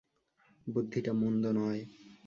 [0.67, 1.81] বুদ্ধিটা মন্দ নয়।